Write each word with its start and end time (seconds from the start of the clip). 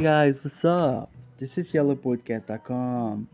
guys, 0.00 0.42
what's 0.42 0.64
up? 0.64 1.12
This 1.36 1.58
is 1.58 1.72
yellowpodcast.com 1.72 3.28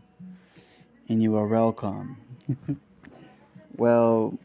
and 1.07 1.23
you 1.23 1.37
are 1.37 1.47
welcome. 1.47 2.17
well, 3.77 4.37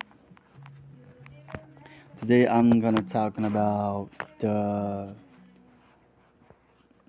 today 2.21 2.47
I'm 2.47 2.79
gonna 2.79 3.03
talking 3.03 3.45
about 3.45 4.11
the 4.39 5.17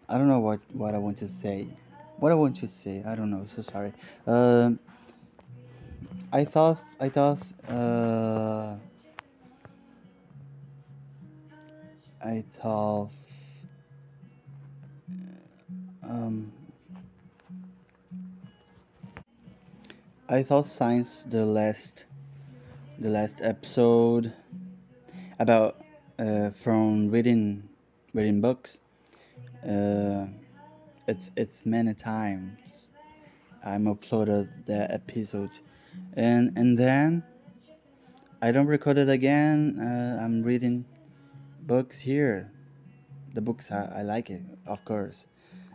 I 0.09 0.17
don't 0.17 0.27
know 0.27 0.39
what 0.39 0.61
what 0.71 0.95
I 0.95 0.97
want 0.97 1.17
to 1.17 1.27
say. 1.27 1.67
What 2.17 2.31
I 2.31 2.35
want 2.35 2.55
to 2.61 2.67
say, 2.67 3.03
I 3.05 3.13
don't 3.13 3.29
know. 3.29 3.45
So 3.55 3.61
sorry. 3.61 3.93
Um, 4.25 4.79
I 6.31 6.43
thought 6.43 6.81
I 6.99 7.09
thought 7.09 7.37
uh, 7.69 8.77
I 12.25 12.43
thought 12.49 13.11
um, 16.13 16.51
I 20.29 20.43
thought 20.43 20.65
science 20.65 21.23
the 21.23 21.45
last 21.45 22.05
the 22.99 23.09
last 23.09 23.41
episode 23.41 24.31
about 25.39 25.81
uh, 26.19 26.51
from 26.51 27.09
reading 27.09 27.67
reading 28.13 28.41
books. 28.41 28.79
Uh, 29.67 30.27
it's 31.07 31.31
it's 31.35 31.65
many 31.65 31.93
times 31.93 32.91
I'm 33.65 33.85
uploaded 33.85 34.49
the 34.65 34.93
episode, 34.93 35.57
and 36.13 36.53
and 36.55 36.77
then 36.77 37.23
I 38.41 38.51
don't 38.51 38.67
record 38.67 38.97
it 38.97 39.09
again. 39.09 39.79
Uh, 39.79 40.23
I'm 40.23 40.43
reading 40.43 40.85
books 41.61 41.99
here. 41.99 42.51
The 43.33 43.41
books 43.41 43.71
I, 43.71 43.91
I 43.97 44.01
like 44.03 44.29
it, 44.29 44.43
of 44.67 44.85
course. 44.85 45.25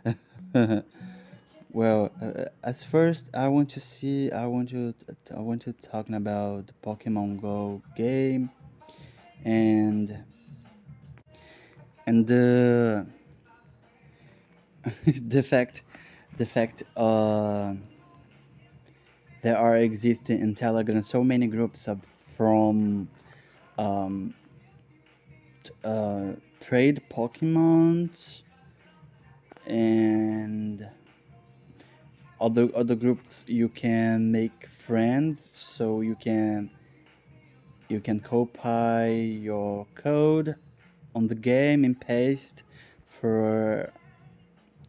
Well, 1.71 2.11
uh, 2.19 2.45
as 2.63 2.83
first, 2.83 3.29
I 3.35 3.47
want 3.47 3.69
to 3.69 3.79
see, 3.79 4.31
I 4.31 4.47
want 4.47 4.69
to, 4.69 4.91
I 5.35 5.39
want 5.39 5.61
to 5.63 5.73
talking 5.73 6.15
about 6.15 6.65
the 6.65 6.73
Pokemon 6.83 7.39
Go 7.39 7.83
game 7.95 8.49
and 9.45 10.25
and 12.07 12.25
the 12.25 13.05
the 15.05 15.43
fact, 15.43 15.83
the 16.37 16.45
fact, 16.47 16.81
uh, 16.97 17.75
there 19.43 19.57
are 19.57 19.77
existing 19.77 20.41
in 20.41 20.55
Telegram 20.55 21.03
so 21.03 21.23
many 21.23 21.45
groups 21.45 21.87
of 21.87 21.99
from 22.35 23.07
um, 23.77 24.33
uh, 25.83 26.33
trade 26.59 26.99
Pokemons 27.11 28.41
and 29.69 30.89
other 32.41 32.69
other 32.75 32.95
groups 32.95 33.45
you 33.47 33.69
can 33.69 34.31
make 34.31 34.65
friends 34.67 35.39
so 35.39 36.01
you 36.01 36.15
can 36.15 36.69
you 37.89 37.99
can 37.99 38.19
copy 38.19 39.39
your 39.41 39.85
code 39.95 40.55
on 41.15 41.27
the 41.27 41.35
game 41.35 41.83
and 41.83 41.99
paste 41.99 42.63
for 43.05 43.91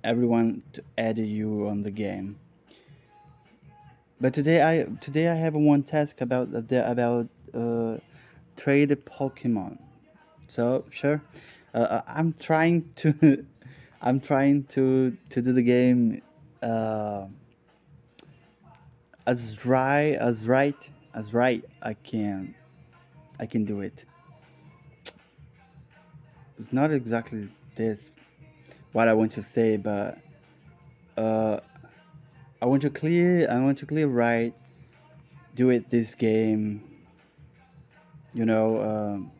everyone 0.04 0.62
to 0.72 0.82
add 0.98 1.18
you 1.18 1.66
on 1.66 1.82
the 1.82 1.90
game. 1.90 2.38
But 4.20 4.34
today 4.34 4.62
i 4.62 4.86
today 5.00 5.28
i 5.28 5.34
have 5.34 5.54
one 5.54 5.82
task 5.82 6.20
about 6.20 6.52
the 6.52 6.90
about 6.90 7.28
uh, 7.54 7.96
trade 8.56 8.90
pokemon. 9.06 9.78
So 10.48 10.84
sure. 10.90 11.22
Uh, 11.74 11.78
uh, 11.78 12.02
i'm 12.06 12.32
trying 12.34 12.90
to 12.96 13.46
i'm 14.00 14.20
trying 14.20 14.64
to 14.64 15.16
to 15.28 15.42
do 15.42 15.52
the 15.52 15.62
game 15.62 16.20
uh, 16.62 17.26
as 19.26 19.64
right 19.64 20.14
as 20.14 20.46
right 20.46 20.90
as 21.14 21.32
right 21.32 21.64
I 21.82 21.94
can 21.94 22.54
I 23.38 23.46
can 23.46 23.64
do 23.64 23.80
it. 23.80 24.04
It's 26.58 26.72
not 26.72 26.92
exactly 26.92 27.48
this 27.74 28.10
what 28.92 29.08
I 29.08 29.14
want 29.14 29.32
to 29.32 29.42
say, 29.42 29.76
but 29.76 30.18
uh, 31.16 31.60
I 32.60 32.66
want 32.66 32.82
to 32.82 32.90
clear 32.90 33.48
I 33.50 33.60
want 33.60 33.78
to 33.78 33.86
clear 33.86 34.06
right 34.06 34.54
do 35.54 35.70
it 35.70 35.90
this 35.90 36.14
game. 36.14 36.82
You 38.34 38.46
know. 38.46 38.80
Um, 38.80 39.32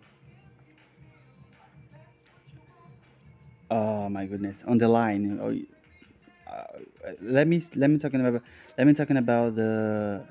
oh 3.71 4.09
my 4.09 4.27
goodness, 4.27 4.65
on 4.67 4.79
the 4.79 4.89
line. 4.89 5.37
Know, 5.37 5.59
uh, 6.47 6.65
let 7.21 7.47
me 7.47 7.63
let 7.75 7.91
me 7.91 7.99
talking 7.99 8.25
about 8.25 8.43
let 8.77 8.87
me 8.87 8.95
talking 8.95 9.17
about 9.17 9.55
the 9.55 10.25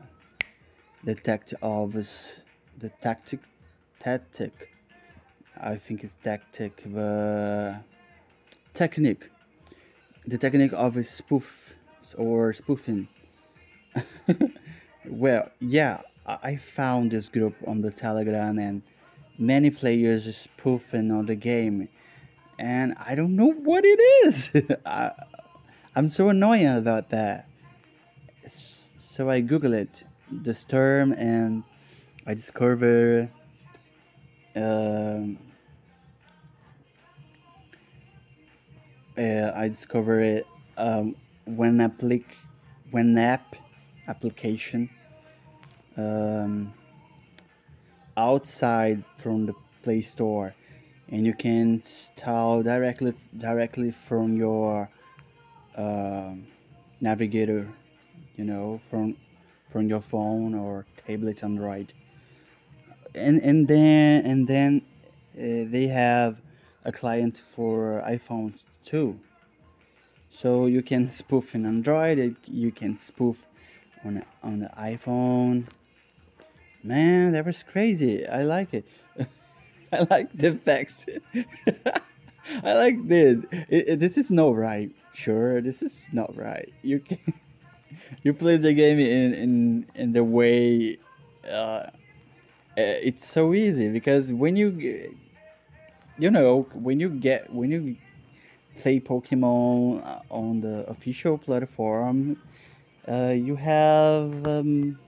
the 1.03 1.15
tact 1.15 1.53
of 1.61 1.93
the 1.93 2.89
tactic 3.01 3.39
tactic. 3.99 4.69
I 5.57 5.75
think 5.75 6.03
it's 6.03 6.15
tactic 6.23 6.83
the 6.85 7.79
technique. 8.73 9.29
The 10.27 10.37
technique 10.37 10.73
of 10.73 10.97
a 10.97 11.03
spoof 11.03 11.73
or 12.17 12.53
spoofing. 12.53 13.07
Well 15.05 15.49
yeah 15.59 16.01
I 16.25 16.57
found 16.57 17.11
this 17.11 17.29
group 17.29 17.55
on 17.65 17.81
the 17.81 17.91
telegram 17.91 18.59
and 18.59 18.83
many 19.39 19.71
players 19.71 20.35
spoofing 20.35 21.09
on 21.09 21.25
the 21.25 21.35
game 21.35 21.87
and 22.59 22.93
I 22.99 23.15
don't 23.15 23.35
know 23.37 23.51
what 23.51 23.85
it 23.85 23.99
is. 24.27 24.51
I, 24.85 25.11
I'm 25.95 26.09
so 26.09 26.29
annoying 26.29 26.67
about 26.67 27.09
that. 27.11 27.47
So 28.47 29.29
I 29.29 29.39
Google 29.39 29.73
it 29.73 30.03
this 30.29 30.65
term 30.65 31.13
and 31.13 31.63
I 32.27 32.33
discover 32.33 33.29
um, 34.55 35.37
uh, 39.17 39.51
I 39.55 39.67
discover 39.69 40.19
it 40.19 40.45
um, 40.77 41.15
when 41.45 41.77
applic 41.77 42.25
when 42.91 43.17
app 43.17 43.55
application 44.07 44.89
um, 45.97 46.73
outside 48.17 49.03
from 49.17 49.45
the 49.45 49.53
Play 49.81 50.01
Store 50.01 50.53
and 51.11 51.25
you 51.25 51.33
can 51.33 51.75
install 51.75 52.63
directly 52.63 53.13
directly 53.37 53.91
from 53.91 54.35
your 54.35 54.89
um, 55.75 56.45
navigator 57.01 57.67
you 58.37 58.43
know 58.43 58.79
from 58.89 59.15
from 59.71 59.87
your 59.87 60.01
phone 60.01 60.53
or 60.53 60.85
tablet 61.05 61.43
Android 61.43 61.93
and 63.15 63.39
and 63.41 63.67
then 63.67 64.25
and 64.25 64.47
then 64.47 64.81
uh, 65.35 65.65
they 65.69 65.87
have 65.87 66.37
a 66.85 66.91
client 66.91 67.37
for 67.37 68.03
iPhones 68.07 68.63
too. 68.83 69.19
So 70.31 70.67
you 70.67 70.81
can 70.81 71.11
spoof 71.11 71.55
in 71.55 71.65
Android, 71.65 72.37
you 72.45 72.71
can 72.71 72.97
spoof 72.97 73.45
on 74.05 74.23
on 74.43 74.59
the 74.59 74.69
iPhone. 74.77 75.65
Man, 76.83 77.33
that 77.33 77.45
was 77.45 77.63
crazy. 77.63 78.25
I 78.25 78.43
like 78.43 78.73
it. 78.73 78.85
I 79.93 80.05
like 80.09 80.31
the 80.33 80.53
fact. 80.53 81.09
I 82.63 82.73
like 82.73 83.07
this. 83.07 83.45
It, 83.69 83.89
it- 83.89 83.99
this 83.99 84.17
is 84.17 84.31
not 84.31 84.55
right. 84.55 84.91
Sure, 85.13 85.61
this 85.61 85.81
is 85.81 86.09
not 86.13 86.35
right. 86.35 86.71
You 86.81 86.99
can 87.07 87.17
you 88.23 88.33
play 88.33 88.57
the 88.57 88.73
game 88.73 88.99
in 88.99 89.33
in 89.33 89.85
in 89.95 90.13
the 90.13 90.23
way. 90.23 90.97
Uh, 91.47 91.87
uh, 91.87 91.89
it's 92.77 93.27
so 93.27 93.53
easy 93.53 93.89
because 93.89 94.31
when 94.33 94.55
you 94.55 94.71
you 96.17 96.31
know 96.31 96.67
when 96.73 96.99
you 96.99 97.09
get 97.09 97.51
when 97.51 97.71
you 97.71 97.95
play 98.77 98.99
Pokemon 98.99 100.05
uh, 100.05 100.21
on 100.31 100.61
the 100.61 100.89
official 100.89 101.37
platform, 101.37 102.37
uh, 103.07 103.33
you 103.35 103.55
have 103.55 104.47
um, 104.47 104.99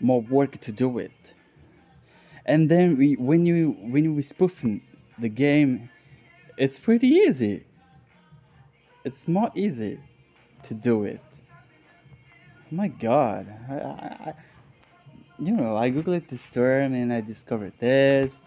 more 0.00 0.22
work 0.22 0.58
to 0.58 0.72
do 0.72 0.98
it. 0.98 1.34
And 2.46 2.68
then 2.68 2.96
we, 2.96 3.14
when 3.14 3.44
you 3.44 3.76
when 3.80 4.04
you 4.04 4.22
spoofing 4.22 4.80
the 5.18 5.28
game, 5.28 5.90
it's 6.56 6.78
pretty 6.78 7.08
easy. 7.08 7.64
It's 9.04 9.26
more 9.26 9.50
easy 9.54 10.00
to 10.62 10.74
do 10.74 11.04
it. 11.04 11.20
My 12.70 12.88
God, 12.88 13.52
I, 13.68 13.74
I, 13.74 14.30
I 14.30 14.34
you 15.40 15.52
know 15.52 15.76
I 15.76 15.90
googled 15.90 16.28
this 16.28 16.48
term 16.50 16.94
and 16.94 17.12
I 17.12 17.20
discovered 17.20 17.72
this, 17.80 18.40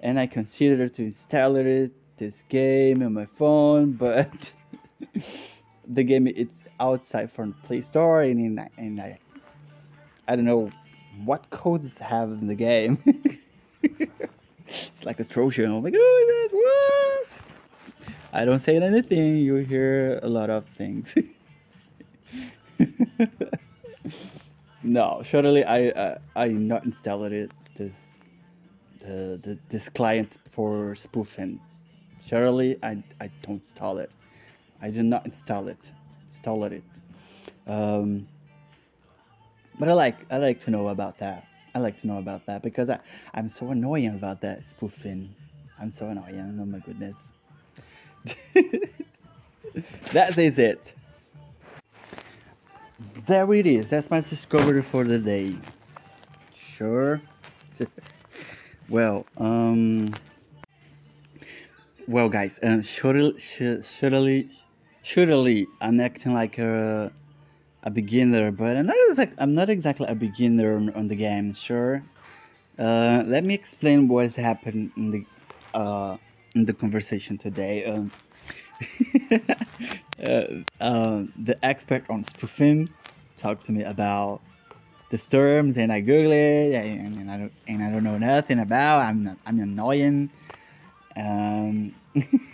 and 0.00 0.18
I 0.18 0.26
considered 0.26 0.94
to 0.94 1.02
install 1.02 1.56
it 1.56 1.92
this 2.16 2.44
game 2.48 3.02
on 3.02 3.12
my 3.12 3.26
phone, 3.26 3.92
but 3.92 4.52
the 5.86 6.04
game 6.04 6.26
it's 6.26 6.64
outside 6.80 7.30
from 7.30 7.50
the 7.50 7.66
Play 7.66 7.82
Store 7.82 8.22
and 8.22 8.40
in, 8.40 8.70
and 8.78 8.98
I 8.98 9.18
I 10.26 10.36
don't 10.36 10.46
know 10.46 10.70
what 11.24 11.50
codes 11.50 11.98
have 11.98 12.30
in 12.30 12.46
the 12.46 12.54
game. 12.54 12.98
it's 13.82 14.90
like 15.04 15.20
a 15.20 15.24
Trojan. 15.24 15.72
I'm 15.72 15.82
like, 15.82 15.94
oh? 15.96 17.24
I 18.32 18.46
don't 18.46 18.60
say 18.60 18.76
anything. 18.76 19.36
You 19.36 19.56
hear 19.56 20.18
a 20.22 20.28
lot 20.28 20.48
of 20.48 20.64
things. 20.64 21.14
no, 24.82 25.22
surely 25.22 25.64
I 25.64 25.88
uh, 25.90 26.18
I 26.34 26.48
not 26.48 26.84
installed 26.84 27.32
it 27.32 27.50
this 27.76 28.18
the, 29.00 29.38
the 29.42 29.58
this 29.68 29.90
client 29.90 30.38
for 30.50 30.94
spoofing. 30.94 31.60
Surely 32.22 32.78
I 32.82 33.02
I 33.20 33.30
don't 33.42 33.60
install 33.60 33.98
it. 33.98 34.10
I 34.80 34.90
did 34.90 35.04
not 35.04 35.26
install 35.26 35.68
it. 35.68 35.92
Install 36.24 36.64
it. 36.64 36.82
Um, 37.66 38.26
but 39.78 39.90
I 39.90 39.92
like 39.92 40.32
I 40.32 40.38
like 40.38 40.60
to 40.60 40.70
know 40.70 40.88
about 40.88 41.18
that. 41.18 41.46
I 41.74 41.78
like 41.78 41.98
to 41.98 42.06
know 42.06 42.18
about 42.18 42.46
that 42.46 42.62
because 42.62 42.90
I 42.90 42.98
I'm 43.34 43.48
so 43.48 43.70
annoying 43.70 44.14
about 44.14 44.42
that 44.42 44.68
spoofing. 44.68 45.34
I'm 45.78 45.90
so 45.92 46.08
annoying. 46.08 46.58
Oh 46.60 46.66
my 46.66 46.78
goodness. 46.80 47.32
that 50.12 50.36
is 50.38 50.58
it. 50.58 50.94
There 53.26 53.52
it 53.54 53.66
is. 53.66 53.90
That's 53.90 54.10
my 54.10 54.20
discovery 54.20 54.82
for 54.82 55.04
the 55.04 55.18
day. 55.18 55.54
Sure. 56.54 57.20
well, 58.88 59.26
um, 59.38 60.10
well, 62.06 62.28
guys, 62.28 62.58
uh, 62.60 62.82
surely, 62.82 63.38
surely, 63.38 64.50
surely, 65.02 65.68
I'm 65.80 66.00
acting 66.00 66.32
like 66.34 66.58
a 66.58 67.12
a 67.82 67.90
beginner, 67.90 68.50
but 68.52 68.76
I'm 68.76 68.86
not 68.86 68.96
exactly, 69.10 69.36
I'm 69.38 69.54
not 69.54 69.70
exactly 69.70 70.06
a 70.08 70.14
beginner 70.14 70.76
on, 70.76 70.90
on 70.94 71.08
the 71.08 71.16
game. 71.16 71.52
Sure. 71.52 72.04
Uh, 72.78 73.22
let 73.26 73.44
me 73.44 73.54
explain 73.54 74.08
what 74.08 74.24
has 74.24 74.36
happened 74.36 74.92
in 74.96 75.10
the 75.10 75.26
uh, 75.74 76.16
in 76.54 76.64
the 76.66 76.74
conversation 76.74 77.38
today. 77.38 77.84
Um, 77.84 78.12
uh, 80.22 80.44
uh, 80.80 81.24
the 81.36 81.58
expert 81.62 82.06
on 82.10 82.24
spoofing 82.24 82.88
talked 83.36 83.64
to 83.64 83.72
me 83.72 83.82
about 83.82 84.42
the 85.10 85.18
terms, 85.18 85.76
and 85.76 85.92
I 85.92 86.00
Google 86.00 86.32
it, 86.32 86.74
and, 86.74 87.18
and, 87.18 87.30
I 87.30 87.36
don't 87.38 87.52
and 87.68 87.82
I 87.84 87.90
don't 87.90 88.04
know 88.04 88.18
nothing 88.18 88.58
about. 88.58 89.00
I'm 89.00 89.24
not, 89.24 89.38
I'm 89.46 89.60
annoying. 89.60 90.30
Um, 91.16 91.94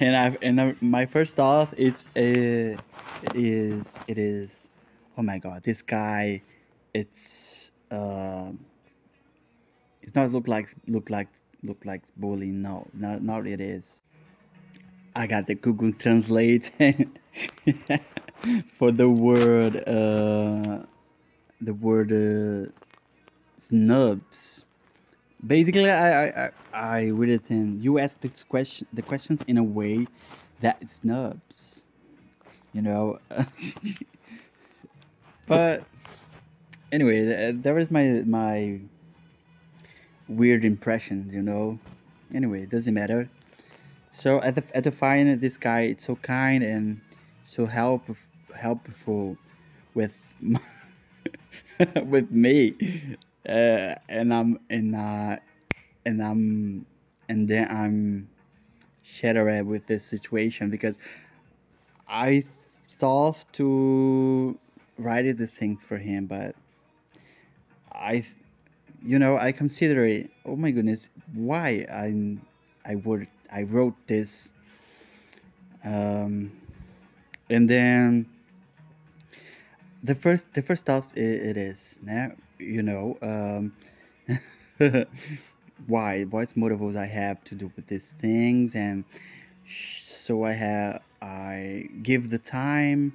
and 0.00 0.16
I 0.16 0.36
and 0.42 0.60
I, 0.60 0.74
my 0.80 1.06
first 1.06 1.36
thought 1.36 1.74
it's 1.78 2.04
uh, 2.16 2.76
it 3.22 3.34
is 3.34 3.98
it 4.08 4.18
is 4.18 4.70
oh 5.16 5.22
my 5.22 5.38
god 5.38 5.62
this 5.62 5.82
guy 5.82 6.42
it's 6.94 7.72
uh, 7.90 8.50
it's 10.02 10.14
not 10.14 10.30
look 10.32 10.48
like 10.48 10.68
look 10.86 11.10
like 11.10 11.28
look 11.62 11.84
like 11.84 12.02
bullying 12.16 12.62
no 12.62 12.86
not 12.94 13.22
not 13.22 13.46
it 13.46 13.60
is. 13.60 14.02
I 15.14 15.26
got 15.26 15.46
the 15.46 15.54
Google 15.54 15.92
Translate 15.92 16.70
for 18.74 18.90
the 18.90 19.08
word 19.10 19.76
uh, 19.86 20.86
the 21.60 21.74
word 21.74 22.12
uh, 22.12 22.70
snubs 23.58 24.64
basically 25.46 25.90
I, 25.90 26.28
I 26.46 26.50
I 26.72 27.06
read 27.08 27.30
it 27.30 27.50
in 27.50 27.82
you 27.82 27.98
ask 27.98 28.20
the 28.20 28.30
question 28.48 28.86
the 28.92 29.02
questions 29.02 29.42
in 29.48 29.58
a 29.58 29.62
way 29.62 30.06
that 30.60 30.88
snubs 30.88 31.82
you 32.72 32.82
know? 32.82 33.18
But 35.46 35.84
anyway 36.92 37.52
that 37.52 37.74
was 37.74 37.90
my 37.90 38.22
my 38.24 38.80
weird 40.28 40.64
impressions 40.64 41.34
you 41.34 41.42
know? 41.42 41.78
Anyway 42.34 42.62
it 42.62 42.70
doesn't 42.70 42.94
matter. 42.94 43.28
So 44.12 44.40
at 44.40 44.54
the 44.54 44.64
at 44.74 44.84
the 44.84 44.90
final 44.90 45.36
this 45.36 45.56
guy 45.56 45.82
it's 45.82 46.06
so 46.06 46.16
kind 46.16 46.62
and 46.62 47.00
so 47.42 47.66
help 47.66 48.04
helpful 48.54 49.36
with 49.94 50.16
with 52.04 52.30
me 52.30 52.74
uh, 53.48 53.94
and 54.08 54.32
I'm 54.32 54.60
and 54.70 54.94
uh, 54.94 55.36
and 56.04 56.22
I'm 56.22 56.86
and 57.28 57.48
then 57.48 57.68
I'm 57.70 58.28
shattered 59.02 59.66
with 59.66 59.86
this 59.86 60.04
situation 60.04 60.70
because 60.70 60.98
I 62.08 62.44
thought 62.98 63.44
to 63.54 64.58
write 64.98 65.36
these 65.36 65.56
things 65.56 65.84
for 65.84 65.96
him, 65.98 66.26
but 66.26 66.54
I, 67.90 68.24
you 69.02 69.18
know, 69.18 69.36
I 69.36 69.52
consider 69.52 70.04
it. 70.04 70.30
Oh 70.44 70.56
my 70.56 70.70
goodness, 70.70 71.08
why 71.34 71.86
I 71.90 72.38
I 72.84 72.96
would 72.96 73.28
I 73.52 73.62
wrote 73.62 73.94
this, 74.06 74.52
um, 75.84 76.52
and 77.50 77.68
then 77.68 78.26
the 80.02 80.14
first 80.14 80.52
the 80.54 80.62
first 80.62 80.86
thought 80.86 81.16
it, 81.16 81.22
it 81.22 81.56
is 81.56 81.98
now 82.02 82.32
you 82.62 82.82
know 82.82 83.18
um, 83.22 83.72
why 85.86 86.24
what 86.24 86.56
motives 86.56 86.96
I 86.96 87.06
have 87.06 87.42
to 87.44 87.54
do 87.54 87.70
with 87.76 87.86
these 87.86 88.12
things. 88.12 88.74
And 88.74 89.04
so 89.66 90.44
I 90.44 90.52
have 90.52 91.02
I 91.20 91.88
give 92.02 92.30
the 92.30 92.38
time. 92.38 93.14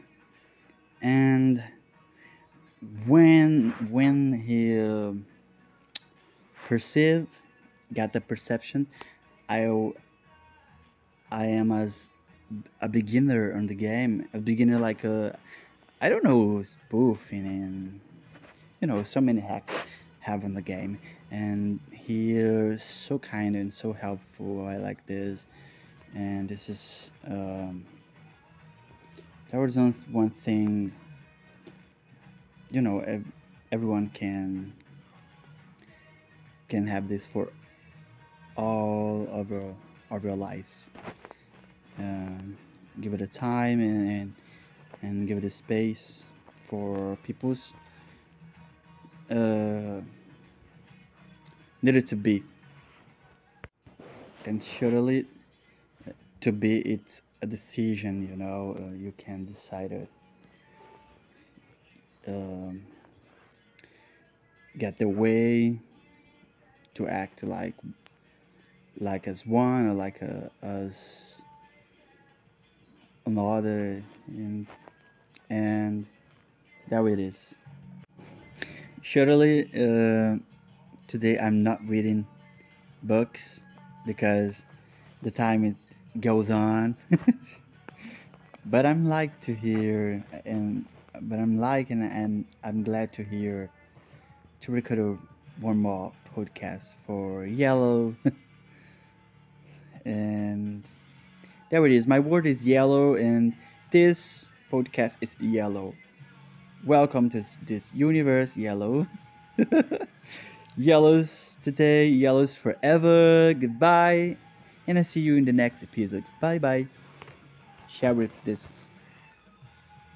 And 1.01 1.63
when 3.05 3.71
when 3.89 4.33
he 4.33 4.79
uh, 4.79 5.13
perceive 6.67 7.27
got 7.93 8.13
the 8.13 8.21
perception 8.21 8.87
I 9.49 9.91
I 11.31 11.45
am 11.47 11.71
as 11.71 12.09
a 12.81 12.87
beginner 12.87 13.53
on 13.53 13.67
the 13.67 13.75
game. 13.75 14.27
A 14.33 14.39
beginner 14.39 14.77
like 14.77 15.03
a 15.03 15.37
I 16.01 16.09
don't 16.09 16.23
know 16.23 16.61
spoofing 16.63 17.45
and 17.45 17.99
you 18.81 18.87
know 18.87 19.03
so 19.03 19.21
many 19.21 19.41
hacks 19.41 19.79
have 20.19 20.43
in 20.43 20.53
the 20.53 20.61
game. 20.61 20.99
And 21.31 21.79
he 21.91 22.33
is 22.33 22.83
so 22.83 23.19
kind 23.19 23.55
and 23.55 23.73
so 23.73 23.91
helpful. 23.91 24.65
I 24.65 24.77
like 24.77 25.05
this. 25.05 25.45
And 26.15 26.47
this 26.47 26.69
is 26.69 27.11
um, 27.27 27.85
that 29.51 29.57
was 29.57 29.77
one 30.11 30.29
thing 30.29 30.93
you 32.69 32.81
know 32.81 33.23
everyone 33.71 34.09
can 34.09 34.73
can 36.67 36.85
have 36.85 37.07
this 37.07 37.25
for 37.25 37.49
all 38.55 39.27
of 39.29 39.51
our 39.51 39.73
of 40.11 40.25
our 40.25 40.35
lives. 40.35 40.91
Um, 41.99 42.57
give 43.01 43.13
it 43.13 43.21
a 43.21 43.27
time 43.27 43.79
and, 43.79 44.09
and 44.09 44.33
and 45.01 45.27
give 45.27 45.37
it 45.37 45.43
a 45.43 45.49
space 45.49 46.25
for 46.55 47.17
people's 47.23 47.73
uh, 49.29 50.01
needed 51.81 52.07
to 52.07 52.15
be. 52.15 52.43
And 54.45 54.63
surely 54.63 55.25
to 56.41 56.51
be 56.51 56.79
it's 56.79 57.21
a 57.41 57.47
decision 57.47 58.27
you 58.27 58.35
know 58.35 58.77
uh, 58.79 58.93
you 58.93 59.13
can 59.17 59.45
decide 59.45 59.91
it. 59.91 60.09
Um, 62.27 62.83
get 64.77 64.97
the 64.97 65.07
way 65.07 65.79
to 66.95 67.07
act 67.07 67.43
like 67.43 67.75
like 68.99 69.27
as 69.27 69.45
one 69.45 69.87
or 69.87 69.93
like 69.93 70.21
a, 70.21 70.49
as 70.61 71.35
another 73.25 74.01
and 74.27 74.67
and 75.49 76.07
there 76.89 77.07
it 77.07 77.19
is 77.19 77.55
surely 79.07 79.63
uh, 79.73 80.35
today 81.07 81.39
I'm 81.39 81.63
not 81.63 81.79
reading 81.87 82.27
books 83.03 83.63
because 84.05 84.65
the 85.21 85.31
time 85.31 85.63
it 85.63 85.77
goes 86.19 86.51
on. 86.51 86.93
but 88.65 88.85
I'm 88.85 89.07
like 89.07 89.39
to 89.47 89.55
hear 89.55 90.21
and 90.45 90.85
but 91.21 91.39
I'm 91.39 91.57
like 91.57 91.89
and, 91.89 92.03
and 92.03 92.43
I'm 92.65 92.83
glad 92.83 93.13
to 93.13 93.23
hear 93.23 93.69
to 94.59 94.73
record 94.73 95.17
one 95.61 95.77
more 95.77 96.11
podcast 96.35 96.95
for 97.05 97.45
yellow. 97.45 98.13
And 100.05 100.85
there 101.69 101.85
it 101.85 101.91
is. 101.91 102.07
My 102.07 102.19
word 102.19 102.45
is 102.45 102.65
yellow 102.65 103.15
and 103.15 103.53
this 103.91 104.47
podcast 104.71 105.17
is 105.19 105.35
yellow 105.41 105.93
welcome 106.83 107.29
to 107.29 107.43
this 107.65 107.93
universe 107.93 108.55
yellow. 108.55 109.07
Yellows 110.77 111.57
today 111.61 112.07
yellows 112.07 112.55
forever. 112.55 113.53
Goodbye 113.53 114.37
and 114.87 114.99
i 114.99 115.01
see 115.01 115.21
you 115.21 115.35
in 115.35 115.45
the 115.45 115.53
next 115.53 115.81
episode. 115.83 116.23
Bye 116.39 116.59
bye 116.59 116.87
share 117.87 118.13
with 118.13 118.31
this 118.43 118.69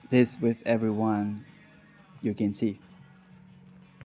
this 0.10 0.38
with 0.40 0.62
everyone 0.66 1.44
you 2.22 2.34
can 2.34 2.54
see 2.54 2.80